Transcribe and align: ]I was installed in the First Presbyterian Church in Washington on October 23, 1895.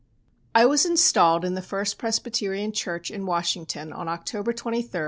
]I 0.55 0.65
was 0.65 0.83
installed 0.83 1.45
in 1.45 1.53
the 1.53 1.61
First 1.61 1.99
Presbyterian 1.99 2.71
Church 2.71 3.11
in 3.11 3.27
Washington 3.27 3.93
on 3.93 4.07
October 4.07 4.51
23, 4.51 4.79
1895. 4.81 4.99